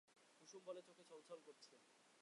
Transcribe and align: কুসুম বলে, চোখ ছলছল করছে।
কুসুম 0.41 0.61
বলে, 0.65 0.81
চোখ 0.81 0.97
ছলছল 1.09 1.39
করছে। 1.45 1.73